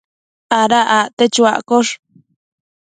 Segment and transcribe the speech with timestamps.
[0.61, 1.93] Ada acte chuaccosh